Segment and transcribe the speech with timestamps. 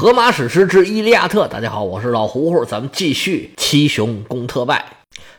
[0.00, 4.84] 荷马史诗之《伊利亚特》，大家好，我是老胡胡，咱们继续七雄攻特拜。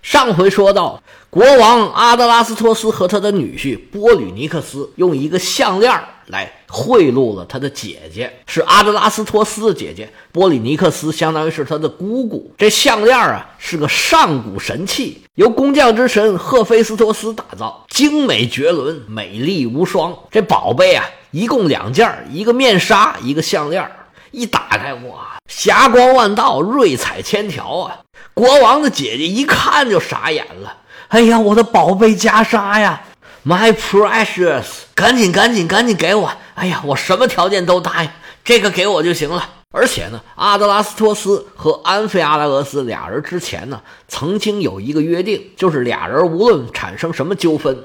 [0.01, 12.54] 上回说到，国王阿德拉斯托斯和他的女婿波吕尼克斯用一个项链来贿赂了他的姐姐，是阿德拉斯托斯的姐姐波吕尼克斯，相当于是他的姑姑。
[12.57, 20.14] 这项链啊是个上古神器，由工匠之神赫菲斯托斯打造，精美绝伦，美丽无双。
[20.30, 23.89] 这宝贝啊，一共两件，一个面纱，一个项链。
[24.32, 27.99] 一打开，哇，霞光万道，瑞彩千条啊！
[28.34, 30.77] 国王的姐姐一看就傻眼了。
[31.09, 33.02] 哎呀，我的宝贝袈裟呀
[33.45, 36.31] ，My precious，赶紧赶紧赶紧给我！
[36.55, 38.09] 哎呀，我什么条件都答应，
[38.44, 39.50] 这个给我就行了。
[39.72, 47.77] 而且呢，阿德拉斯托斯和安菲阿拉俄斯俩人之前呢，曾经有一个约定，就是俩人无论产生什么纠纷。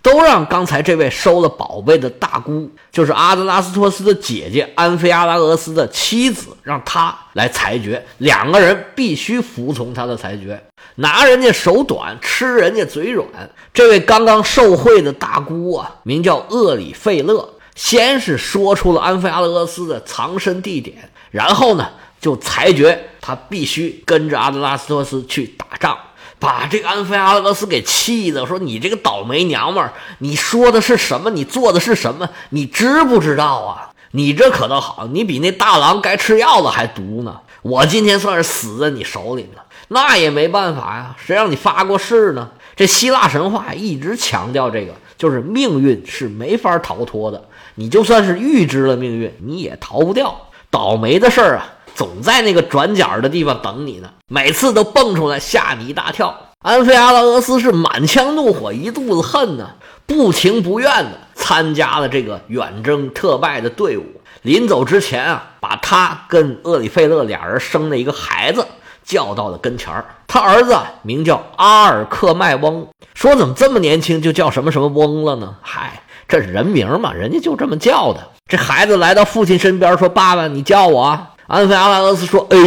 [0.00, 10.62] 都让刚才这位收了宝贝的大姑，就是阿德拉斯托斯的姐姐安菲阿拉俄斯的妻子，让她来裁决，两个人必须服从他的裁决，
[10.96, 13.26] 拿人家手短，吃人家嘴软。
[13.74, 21.88] 这位刚刚受贿的大姑啊，名叫厄里费勒，先是说出了安菲阿拉俄斯的藏身地点，然后呢，
[22.20, 25.98] 就裁决他必须跟着阿德拉斯托斯去打仗。
[26.38, 31.30] 把这个安菲阿拉俄斯给气的，说：“你这个倒霉娘们儿，你说的是什么？
[31.30, 32.28] 你做的是什么？
[32.50, 33.90] 你知不知道啊？
[34.12, 37.40] 你这可倒好，你比那大郎该吃药的还毒呢！
[37.62, 42.48] 我今天算是死在你手里了，那也没办法呀，谁让你发过誓呢？
[42.76, 50.48] 这希腊神话一直强调这个，就是命运是没法逃脱的，你就算是预知了命运，你也逃不掉。
[50.70, 56.32] 倒霉的事儿啊！”总在那个转角的地方等你呢，每次都蹦出来吓你一大跳。
[56.60, 59.70] 安菲阿拉俄斯是满腔怒火，一肚子恨呢，
[60.06, 64.04] 不情不愿的参加了这个远征特拜的队伍。
[64.42, 68.64] 临走之前啊，把他跟厄里费勒俩人生的一个孩子
[69.04, 70.04] 叫到了跟前儿。
[70.28, 75.56] 他儿子名叫阿尔克迈翁，说怎么这么年轻就叫什么什么翁了呢？
[75.62, 78.20] 嗨，这是人名嘛，人家就这么叫的。
[78.46, 82.58] 这孩子来到父亲身边说：“爸爸，你叫我。”安菲阿拉俄斯说：“哎，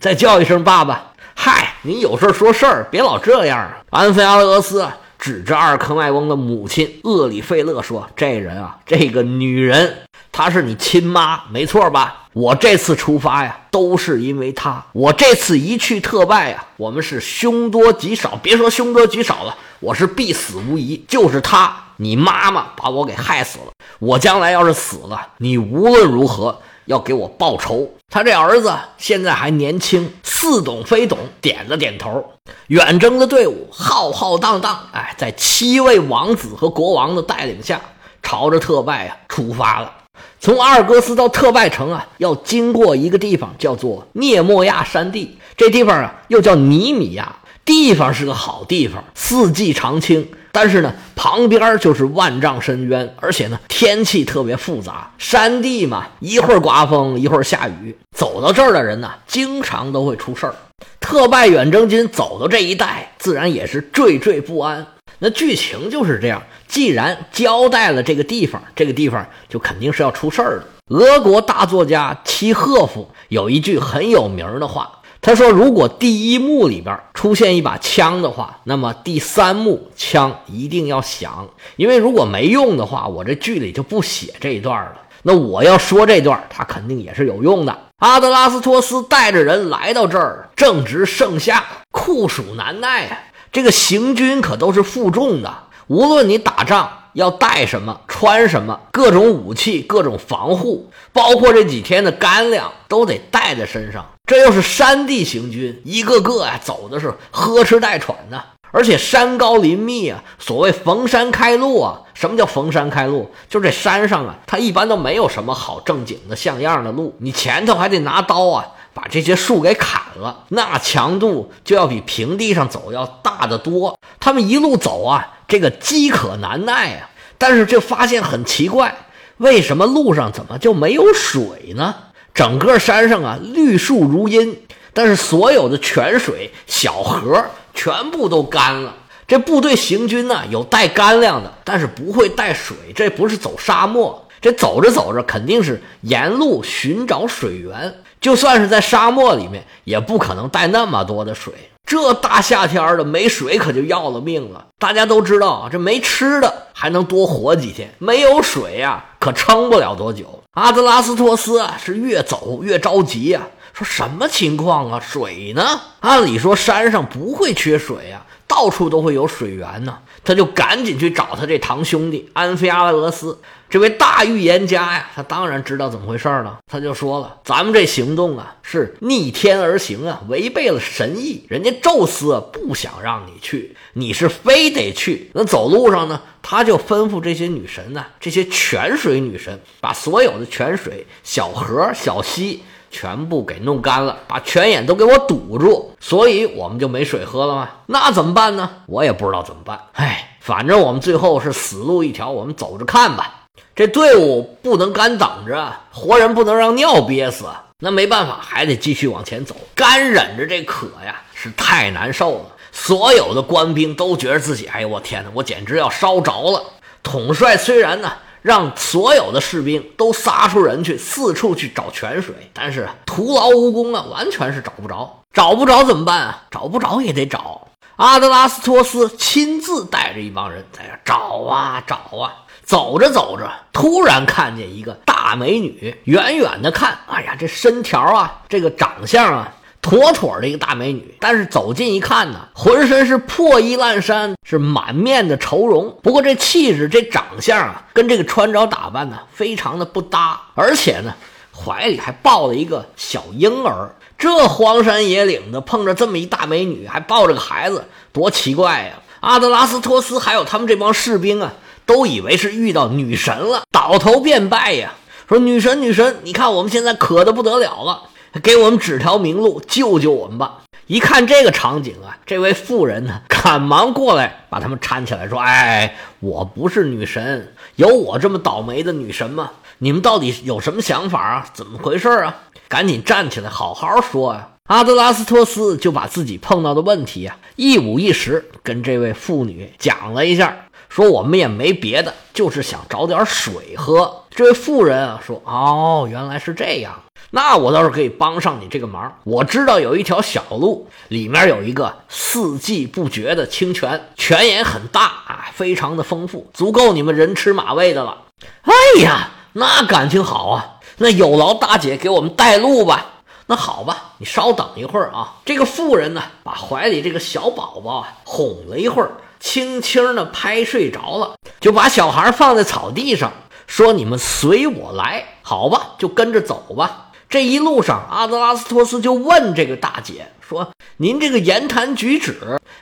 [0.00, 1.12] 再叫一声爸爸。
[1.34, 4.88] 嗨，你有事说事儿，别老这样啊。”安菲阿拉俄斯
[5.18, 9.98] 指着阿尔克麦翁的母亲厄里费勒说：“这人啊，这个女人，
[10.32, 12.22] 她是你亲妈，没错吧？
[12.32, 14.82] 我这次出发呀，都是因为她。
[14.92, 18.40] 我这次一去特拜呀，我们是凶多吉少。
[18.42, 21.04] 别说凶多吉少了，我是必死无疑。
[21.06, 23.72] 就是她，你妈妈把我给害死了。
[23.98, 27.88] 我将来要是死了，你无论如何。”要给我报仇。
[28.08, 32.24] 他这儿子现在还年轻，似懂非懂，点了点头。
[32.68, 37.80] 远征的队伍浩浩荡荡，哎，在七位王子和国王的带领下，
[38.22, 39.92] 朝着特拜啊出发了。
[40.38, 45.36] 从阿尔戈斯到特拜城啊，要经过一个地方，叫做涅莫亚山地。
[45.56, 47.34] 这地方啊，又叫尼米亚。
[47.66, 50.26] 地方是个好地方，四季常青。
[50.52, 55.10] 但是呢，旁边就是万丈深渊，而且呢，天气特别复杂。
[55.18, 57.94] 山地嘛，一会儿刮风，一会儿下雨。
[58.16, 60.54] 走到这儿的人呢，经常都会出事儿。
[60.98, 64.86] 特拜远征军走到这一带，自然也是惴惴不安。
[65.18, 70.66] 那剧情就是这样：既然交代了这个地方，这个地方就肯定是要出事儿的。
[70.88, 74.95] 俄国大作家契诃夫有一句很有名的话。
[75.26, 84.92] 他说：“如果第一幕里边出现一把枪的话，那么第三幕枪一定要响，因为如果没用的话，我这剧里就不写这一段了。
[85.24, 93.18] 那我要说这段，他肯定也是有用的。”阿德拉斯托斯带着人来到这儿，正值盛夏，酷暑难耐啊！
[93.50, 95.52] 这个行军可都是负重的，
[95.88, 96.88] 无论你打仗。
[97.14, 104.06] 要带什么，穿什么，各种武器，各种防护，包括这几天的干粮，都得带在身上。
[104.26, 108.42] 这又是山地行军，一个个啊走的是呵哧带喘的，
[108.72, 110.22] 而且山高林密啊。
[110.38, 113.30] 所谓逢山开路啊，什么叫逢山开路？
[113.48, 123.96] 就这山上啊，它一般都没有什么好正经的像样的路，你前头还得拿刀啊，把这些树给砍了，那强度就要比平地上走要大得多。
[124.18, 125.34] 他们一路走啊。
[125.48, 127.08] 这个饥渴难耐啊，
[127.38, 128.96] 但是就发现很奇怪，
[129.36, 131.94] 为什么路上怎么就没有水呢？
[132.36, 134.54] 整个山上啊，绿树如茵，
[134.92, 137.42] 但是所有的泉水、小河
[137.72, 138.94] 全部都干了。
[139.26, 142.76] 这部队行军呢，有带干粮的，但是不会带水。
[142.94, 147.94] 这不是走沙漠，这走着走着肯定是沿路寻找水源。
[148.20, 151.54] 就算是在沙漠里面，也不可能带那么多的水。
[151.86, 154.66] 这大夏天的没水可就要了命了。
[154.78, 160.42] 大家都知道，这没吃的还能多活几天，没有水呀，可撑不了多久。
[160.54, 163.42] 阿德拉斯托斯啊，是越走越着急呀，
[163.72, 165.00] 说什么情况啊？
[165.00, 165.80] 水呢？
[166.00, 169.96] 按理说山上不会缺水呀，到处都会有水源呢。
[170.26, 173.38] 他就赶紧去找他这堂兄弟安菲阿拉俄斯。
[173.68, 176.58] 这位大预言家呀，他当然知道怎么回事了。
[176.70, 181.44] 他就说了：“咱们这行动啊，是逆天而行啊，违背了神意。
[181.48, 185.30] 人家宙斯不想让你去，你是非得去。
[185.34, 192.62] 那走路上呢，他就吩咐这些女神呢，这些泉水女神，把所有的泉水、小河、小溪
[192.96, 197.68] 全部给弄干了，把泉眼都给我堵住，所以我们就没水喝了吗？
[197.84, 198.70] 那怎么办呢？
[198.86, 199.78] 我也不知道怎么办。
[199.92, 203.42] 哎，反正我们最后是死路一条，我们走着看吧。”
[203.76, 207.44] 这队伍不能干等着，活人不能让尿憋死。
[207.80, 209.54] 那没办法，还得继续往前走。
[209.74, 212.44] 干忍着这渴呀，是太难受了。
[212.72, 216.62] 所有的官兵都觉得自己，哎呦我天哪，我简直要烧着了。
[217.02, 218.10] 统帅虽然呢，
[218.46, 225.24] 让所有的士兵都撒出人去，四处去找泉水，但是徒劳无功啊，完全是找不着。
[225.32, 226.44] 找不着怎么办啊？
[226.48, 227.66] 找不着也得找。
[227.96, 232.32] 阿德拉斯托斯亲自带着一帮人在这找啊找啊。
[232.62, 239.52] 走着走着，突然看见一个大美女，远远的看，哎呀，这身条啊，这个长相啊，
[239.88, 241.14] 妥妥的一个大美女。
[241.20, 245.96] 但是走近一看呢，浑身是破衣烂衫，是满面的愁容。
[246.02, 250.40] 不过这气质、这长相啊，跟这个穿着打扮呢，非常的不搭。
[250.54, 251.14] 而且呢，
[251.54, 253.94] 怀里还抱了一个小婴儿。
[254.18, 258.94] 这荒山野岭的，碰着这么一大美女，还抱着个孩子，多奇怪呀！
[259.20, 261.52] 阿德拉斯托斯还有他们这帮士兵啊。
[261.84, 264.92] 都以为是遇到女神了，倒头便拜呀！
[265.28, 268.02] 说女神，女神，你看我们现在渴的不得了了，
[268.42, 270.62] 给我们指条明路，救救我们吧！
[270.86, 279.50] 一看这个场景啊，这位妇人呢，赶忙过来把他们搀起来，说：“哎，我不是女神，有我这么倒霉的女神吗？
[279.78, 281.46] 你们到底有什么想法啊？
[281.52, 282.36] 怎么回事啊？
[282.68, 290.56] 赶紧站起来，好好说啊！”阿德拉斯托斯就把自己碰到的问题啊，一五一十跟这位妇女讲了一下。
[290.96, 294.22] 说我们也没别的，就是想找点水喝。
[294.30, 296.98] 这位妇人啊说：“哦，原来是这样，
[297.32, 299.14] 那我倒是可以帮上你这个忙。
[299.24, 308.22] 我知道有一条小路，里面有一个四季不绝的清泉，泉眼很大啊，非常的丰富，足够你们人吃马喂的了。
[308.62, 310.76] 哎呀，那感情好啊！
[310.96, 313.04] 那有劳大姐给我们带路吧。
[313.48, 315.34] 那好吧，你稍等一会儿啊。
[315.44, 323.32] 这个妇人呢，把怀里这个小宝宝啊哄了一会儿。”轻轻的拍睡着了，就把小孩放在草地上，
[323.66, 332.36] 说：“你们随我来，好吧，就跟着走吧。”这一路上，阿德拉斯托斯就问这个大姐说：“您这个言谈举止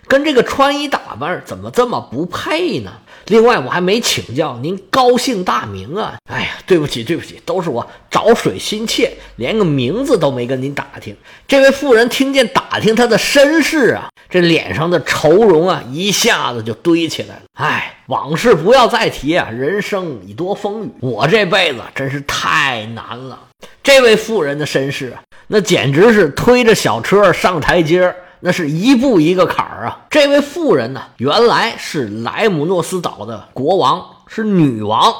[0.06, 2.92] 跟这个穿衣打扮怎么这么不配呢？
[3.28, 6.16] 另外，我还没请教您高姓大名啊？
[6.30, 11.16] 哎呀，对不起，对不起，都是我找水心切，连个名字都没跟您打听。”
[11.48, 17.42] 这位妇人听见打听他的身世啊，这脸上的愁容啊一下子就堆起来了。
[17.54, 23.40] 哎，往事不要再提啊，人生已多风雨，我这辈子真是太难了。
[23.82, 30.06] 这位妇人的身世啊，那简直是推着小车上台阶那是一步一个坎儿啊。
[30.10, 35.12] 这位妇人呢，原来是莱姆诺斯岛的国王，是女王。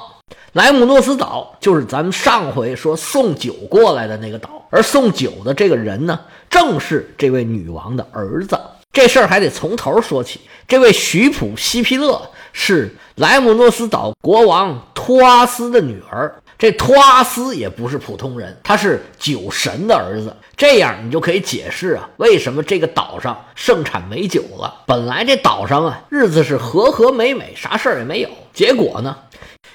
[0.53, 6.19] 莱姆诺斯岛就是咱们上回说送酒过来的那个岛，而送酒的这个人呢，
[6.49, 8.59] 正是这位女王的儿子。
[8.93, 10.41] 这事儿还得从头说起。
[10.69, 12.23] 这位徐普西皮勒
[12.53, 16.33] 是莱姆诺斯岛国王托阿斯的女儿。
[16.65, 20.35] 这托阿斯也不是普通人，他是酒神的儿子。
[20.57, 24.75] 这样你就可以解释啊，为什么这个岛上盛产美酒了。
[24.87, 28.31] 本来这岛上啊，日子是和和美美，啥事儿也没有。
[28.55, 29.15] 结果呢，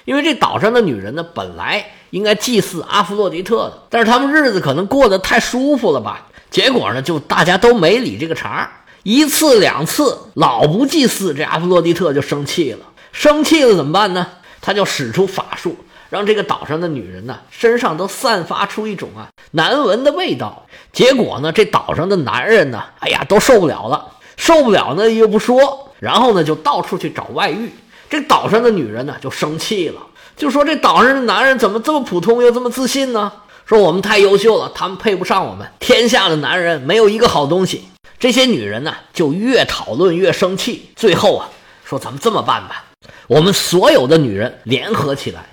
[0.04, 6.26] 因为这岛上的女人呢，本来应该祭祀阿弗洛狄特的，但是他们日子可能过得太舒服了吧。
[6.50, 8.68] 结果呢，就大家都没理这个茬，
[9.04, 12.80] 一次两次老不祭祀，这阿弗洛狄特就生气了。
[13.12, 14.26] 生气了怎么办呢？
[14.60, 15.76] 他就使出法术。
[16.10, 20.66] 让这个岛上的女人呢，身上都散发出一种啊难闻的味道。
[20.92, 24.04] 结果呢，这岛上的男人呢，哎呀，都受不了了，
[24.36, 27.70] 受不了呢又不说，然后呢就到处去找外遇。
[28.10, 30.00] 这岛上的女人呢就生气了，
[30.36, 33.32] 就说这岛上的男人怎么这么普通又这么自信呢？
[33.64, 35.64] 说我们太优秀了，他们配不上我们。
[35.78, 37.84] 天下的男人没有一个好东西。
[38.18, 41.48] 这些女人呢就越讨论越生气，最后啊
[41.84, 42.84] 说咱们这么办吧，
[43.28, 45.46] 我们所有的女人联合起来。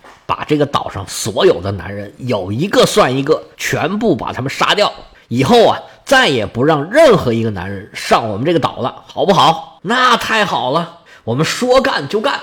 [0.47, 4.91] 这个岛上所有的男人有一个算一个，全部把他们杀掉。
[5.27, 9.79] 以后啊，再也不让任何一个男人上我们这个岛了，好不好？
[9.81, 12.39] 那太好了，我们说干就干。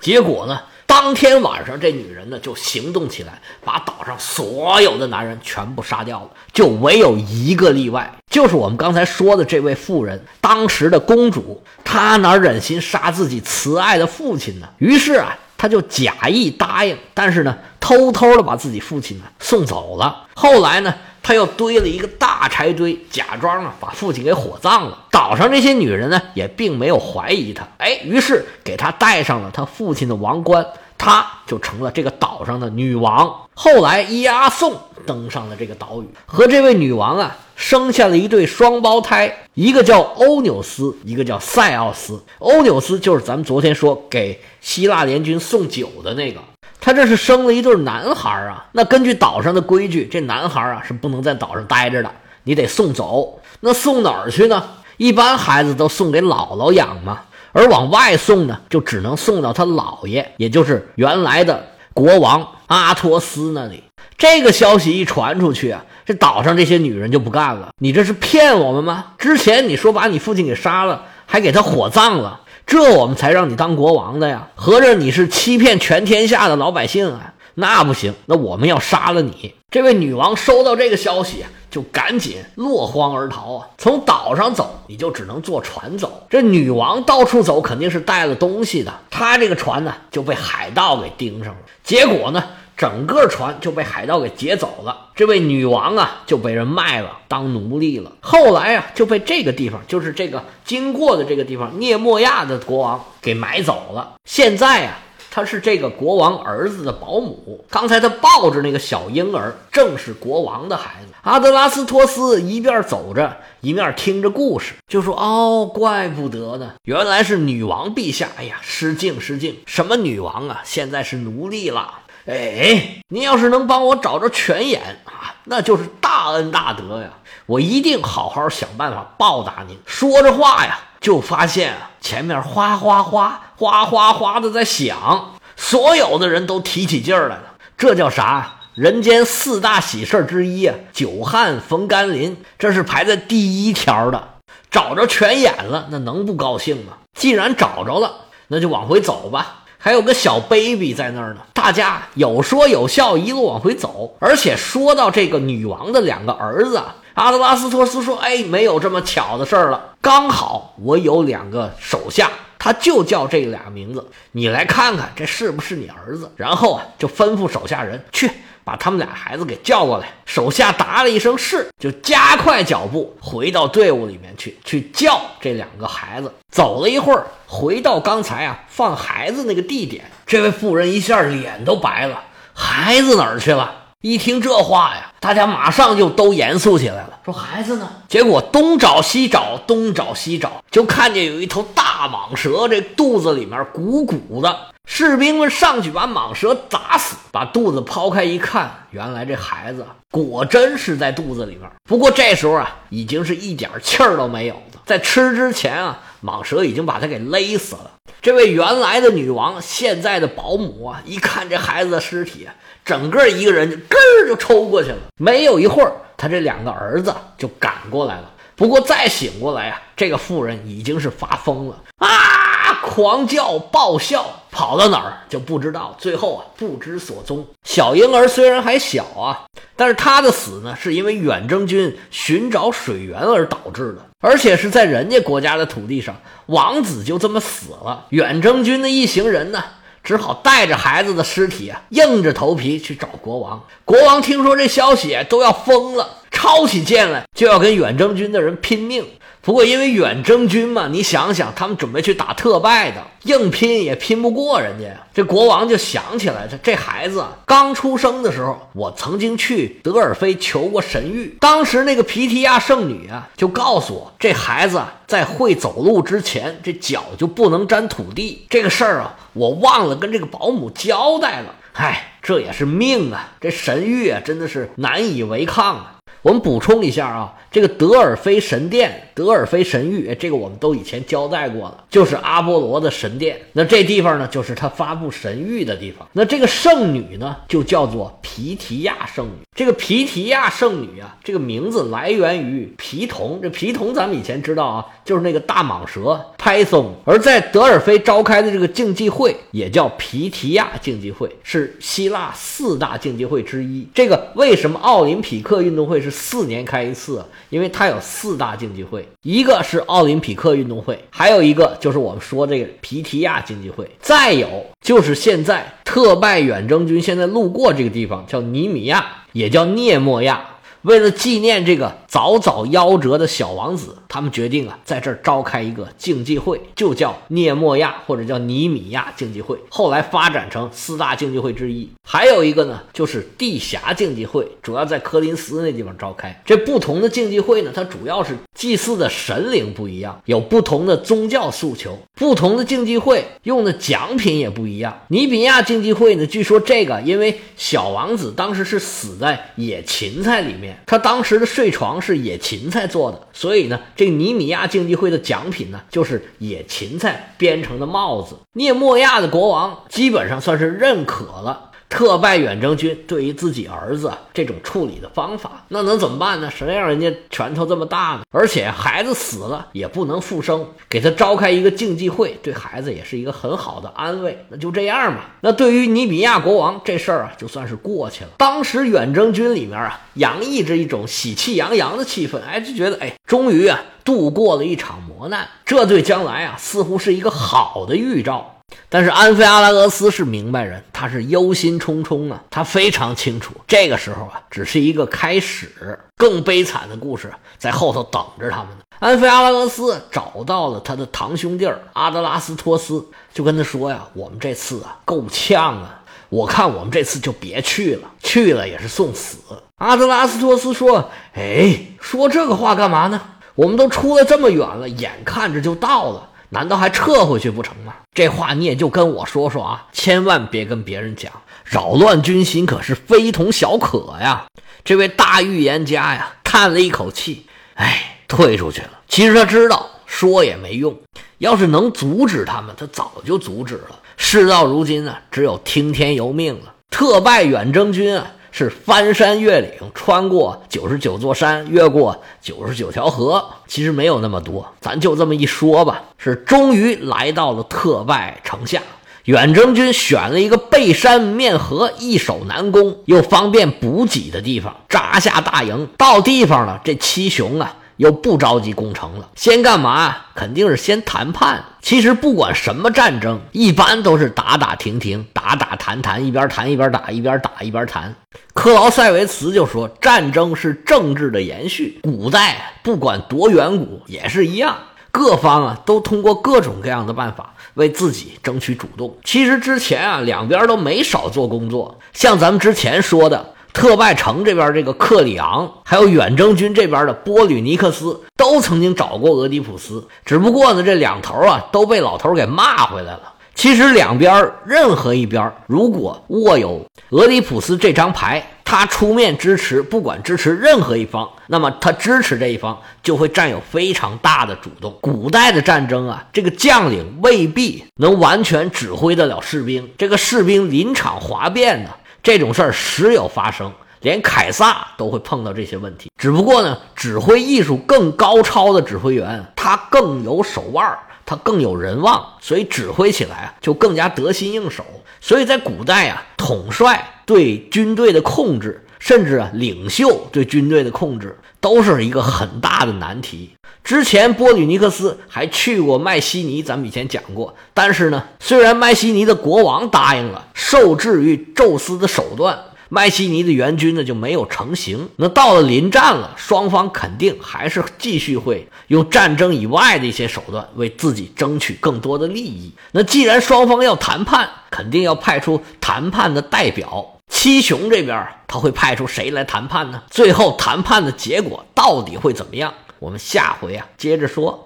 [0.00, 0.58] 结果呢？
[0.86, 14.68] 当天晚上，这女人呢就行动起来，把岛上所有的男人全部杀掉了，就唯有一个例外，就是我们刚才说的这位妇人，当时的公主，她哪忍心杀自己慈爱的父亲呢？
[14.78, 20.26] 于是啊，他就假意答应，但是呢，偷偷的把自己父亲呢送走了。
[20.34, 20.94] 后来呢？
[21.22, 25.06] 他又堆了一个大柴堆，假装啊把父亲给火葬了。
[25.10, 30.62] 岛上这些女人呢，也并没有怀疑他，哎，于是给他戴上了他父亲的王冠，
[31.04, 33.30] 他就成了这个岛上的女王。
[33.52, 34.74] 后来伊阿宋
[35.06, 42.24] 登上了这个岛屿，和这位女王啊生下了一对双胞胎，一个叫欧纽斯，一个叫塞奥斯。
[42.38, 46.40] 欧纽斯就是咱们昨天说给希腊联军送酒的那个。
[46.80, 52.10] 他这是生了一对男孩啊，那根据岛上的规矩，这男孩啊是不能在岛上待着的，
[52.44, 53.40] 你得送走。
[53.60, 54.64] 那送哪儿去呢？
[54.96, 57.20] 一般孩子都送给姥姥养嘛，
[57.54, 63.84] 而往外送呢，就只能送到他姥爷，也就是原来的国王阿托斯那里。
[64.18, 69.12] 这个消息一传出去啊，这岛上这些女人就不干了，你这是骗我们吗？
[69.16, 72.40] 之前你说把你父亲给杀了，还给他火葬了。
[72.66, 74.48] 这我们才让你当国王的呀！
[74.54, 77.33] 合着你是欺骗全天下的老百姓啊？
[77.54, 79.54] 那不行，那我们要杀了你！
[79.70, 83.68] 这位女王收到这个消息，就赶紧落荒而逃啊！
[83.78, 86.26] 从岛上走，你就只能坐船走。
[86.28, 88.92] 这女王到处走，肯定是带了东西的。
[89.10, 91.60] 她这个船呢，就被海盗给盯上了。
[91.82, 92.42] 结果呢？
[92.76, 98.10] 整个船就被海盗给劫走了，这位女王啊就被人卖了当奴隶了。
[98.18, 104.14] 后来啊就被这个地方，就是这个经过的这个地方，涅莫亚的国王给买走了。
[104.24, 104.98] 现在啊，
[105.34, 107.64] 他是这个国王儿子的保姆。
[107.68, 111.08] 刚才他抱着那个小婴儿，正是国王的孩子。
[111.22, 118.28] 阿德拉斯托斯一边走着，一面听着故事，就说：“哦，怪不得呢，原来是女王陛下。
[118.36, 121.94] 哎呀，失敬失敬，什么女王啊，现在是奴隶了。”
[122.26, 127.10] 哎，您要是能帮我找着泉眼啊，那就是大恩大德呀！
[127.46, 129.76] 我一定好好想办法报答您。
[129.84, 137.56] 说着话呀，就发现啊，前面哗哗哗哗哗哗的在响，所有的人都提起劲儿来了。
[137.76, 138.54] 这叫啥？
[138.74, 144.30] 人间四大喜事之一啊，久旱逢甘霖，这是排在第一条的。
[144.70, 146.94] 找着泉眼了，那能不高兴吗？
[147.12, 148.10] 既然找着了，
[148.48, 149.64] 那就往回走吧。
[149.76, 154.16] 还有个小 baby 在那儿呢，大家有说有笑，一路往回走。
[154.20, 156.82] 而且说到这个女王的两个儿子，
[157.14, 168.30] 阿德拉斯托斯说：“哎，没有这么巧的事儿了，刚好我有两个手下，他就叫这俩名字，你来看看这是不是你儿子。”然后啊，就吩咐手下人去。
[168.66, 176.32] 把他们俩孩子给叫过来，手下答了一声是，就加快脚步回到队伍里面去，去叫这两个孩子。
[176.50, 182.22] 走了一会儿，回到刚才啊放孩子那个地点，这位妇人一下脸都白了，
[182.54, 183.83] 孩子哪儿去了？
[184.04, 187.88] 一听这话呀，大家马上就都严肃起来了，说孩子呢？
[188.06, 194.54] 结果东找西找，东找西找，就看见有一头大蟒蛇，这肚子里面鼓鼓的。
[194.86, 201.62] 士兵们上去把蟒蛇砸死，把肚子剖开一看，原来这孩子果真是在肚子里面。
[201.88, 204.82] 不过这时候啊，已经是一点气儿都没有了。
[204.84, 207.90] 在吃之前啊，蟒蛇已经把他给勒死了。
[208.24, 212.48] 这位原来的女王，现在的保姆啊，一看这孩子的尸体，
[212.82, 214.96] 整个一个人就根儿就抽过去了。
[215.18, 218.30] 没有一会儿，他这两个儿子就赶过来了。
[218.56, 222.80] 不过再醒过来呀，这个妇人已经是发疯了啊！
[222.82, 227.44] 狂叫爆笑，跑到哪儿就不知道，最后啊不知所踪。
[227.64, 229.42] 小婴儿虽然还小啊，
[229.74, 236.14] 但是他的死呢，是因为远征军寻找水源而导致的，而且是在人家国家的土地上，
[236.46, 238.06] 王子就这么死了。
[238.10, 239.64] 远征军的一行人呢，
[240.04, 243.60] 只好带着孩子的尸体啊，硬着头皮去找国王。
[243.84, 249.04] 国王听说这消息都要疯了，抄起剑来就要跟远征军的人拼命。
[249.44, 255.06] 不过，因为远征军嘛，你想想，他们准备去打特拜的，硬拼也拼不过人家呀。
[255.12, 268.46] 这国王就想起来，这这孩子刚出生的时候，我曾经去德尔菲求过神谕，当时那个皮提亚圣女啊，就告诉我，这孩子在会走路之前，这脚就不能沾土地。
[268.48, 271.54] 这个事儿啊，我忘了跟这个保姆交代了。
[271.74, 275.93] 唉，这也是命啊，这神谕啊，真的是难以违抗啊。
[276.24, 283.38] 我们补充一下啊，这个德尔菲神殿、德尔菲神域，这个我们都以前交代过了，就是阿波罗的神殿。
[283.52, 286.08] 那这地方呢，就是他发布神谕的地方。
[286.14, 289.32] 那这个圣女呢，就叫做皮提亚圣女。
[289.54, 293.38] 这个皮提亚圣女啊，这个名字来源于皮童。
[293.42, 296.86] 这皮童咱们以前知道啊，就是那个大蟒蛇 Python。
[297.04, 303.86] 而在德尔菲召开的这个竞技会，也叫皮提亚竞技会，是希腊四大竞技会之一。
[303.94, 306.13] 这个为什么奥林匹克运动会是？
[306.14, 320.50] 四年开一次，因为它有四大竞技会，一个是奥林匹克运动会，还有一个就是我们说这个皮提亚竞技会，再有就是现在特拜远征军现在路过这个地方，叫尼米亚，也叫涅莫亚。
[320.82, 329.58] 为了纪念这个早早夭折的小王子，他们决定啊，在这儿召开一个竞技会，就叫涅莫亚或者叫尼米亚竞技会。
[329.68, 331.90] 后来发展成四大竞技会之一。
[332.06, 336.40] 还有一个呢，就是地峡竞技会，主要在科林斯那地方召开。
[336.46, 341.98] 这不同的竞技会呢，它主要是祭祀的神灵不一样，有不同的宗教诉求。
[342.14, 344.96] 不同的竞技会用的奖品也不一样。
[345.08, 350.78] 尼米亚竞技会呢，据说这个因为小王子当时是死在野芹菜里面。
[350.86, 358.36] 他当时的睡床是野芹菜做的，所以呢，这这尼米亚竞技会的奖品呢，就是野芹菜编成的帽子。
[358.52, 361.70] 涅莫亚的国王基本上算是认可了。
[361.94, 366.50] 特拜远征军对于自己儿子这种处理的方法，那能怎么办呢？
[366.50, 368.22] 谁让人家拳头这么大呢？
[368.32, 374.44] 而且孩子死了也不能复生，给他召开一个竞技会，对孩子也是一个很好的安慰。
[374.48, 375.36] 那就这样吧。
[375.40, 378.30] 那对于尼比亚国王这事儿啊，就算是过去了。
[378.38, 388.53] 当时远征军里面啊，洋溢着一种喜气洋洋的气氛，哎，就觉得哎，终于啊，度过了一场磨难，这对将来啊，似乎是一个好的预兆。
[388.88, 398.78] 但是安菲阿拉俄斯是明白人，他是忧心忡忡啊，他非常清楚这个时候啊，只是一个开始，更悲惨的故事在后头等着他们呢。
[399.00, 409.38] 安菲阿拉俄斯找到了他的堂兄弟阿德拉斯托斯，就跟他说呀：“我们这次啊够呛啊，我看我们这次就别去了，去了也是送死。”
[409.78, 413.20] 阿德拉斯托斯说：“哎，说这个话干嘛呢？
[413.56, 417.92] 我们都出来这么远了，眼看着就到了。”难道还撤回去不成吗？
[418.14, 421.32] 这话你也就跟我说说啊，千万别跟别人讲，
[421.64, 424.46] 扰乱军心可是非同小可呀。
[424.84, 427.44] 这位大预言家呀，叹了一口气，
[427.74, 428.90] 哎，退出去了。
[429.08, 430.96] 其实他知道说也没用，
[431.38, 433.98] 要是能阻止他们，他早就阻止了。
[434.16, 436.72] 事到如今呢，只有听天由命了。
[436.88, 438.30] 特拜远征军啊。
[438.56, 446.04] 是翻山越岭，穿过九十九座山，越过九十九条河，其实没有那么多，咱就这么一说吧。
[446.18, 448.80] 是终于来到了特拜城下，
[449.24, 455.88] 远征军选了一个背山面河、易守难攻又方便补给的地方扎下大营。
[455.98, 457.74] 到地方了，这七雄啊。
[457.96, 460.16] 又不着急攻城了，先干嘛？
[460.34, 461.64] 肯定是先谈判。
[461.80, 468.14] 其实不管什么战争，一般都是打打停停，打打谈谈，一边谈一边打，一边打一边谈。
[468.52, 474.76] 克劳塞维茨就说：“战争是政治的延续，古代不管多远古也是一样，
[475.10, 479.16] 各方啊都通过各种各样的办法为自己争取主动。
[479.22, 493.32] 其实之前啊两边都没少做工作，像咱们之前说的。”特拜城这边这个克里昂，还有远征军这边的波吕尼克斯，都曾经找过俄狄浦斯，只不过呢，这两头啊都被老头给骂回来了。
[493.54, 504.96] 其实两边任何一边如果握有俄狄浦斯这张牌，他出面支持，不管支持任何一方，那么他支持这一方就会占有非常大的主动。
[505.00, 511.90] 古代的战争啊，这个将领未必能完全指挥得了士兵，这个士兵临场哗变呢。
[512.24, 516.10] 这种事儿时有发生，连凯撒都会碰到这些问题。
[516.16, 524.82] 只不过呢，指挥艺术更高超的指挥员，他更有手腕，他更有人望，所以指挥起来啊就更加得心应手。
[525.20, 533.50] 所以在古代啊，统帅对军队的控制，甚至啊领袖对军队的控制，都是一个很大的难题。
[533.84, 537.54] 之前波吕尼克斯还去过麦西尼，咱们以前讲过。
[537.74, 545.10] 但是呢，虽然麦西尼的国王答应了受制于宙斯的手段，麦西尼的援军呢就没有成型。
[545.16, 552.72] 那到了临战了，双方肯定还是继续会用战争以外的一些手段为自己争取更多的利益。
[552.92, 557.10] 那既然双方要谈判，肯定要派出谈判的代表。
[557.34, 560.00] 七雄这边他会派出谁来谈判呢？
[560.08, 562.72] 最后谈判的结果到底会怎么样？
[563.00, 564.62] 我们下回啊接着说。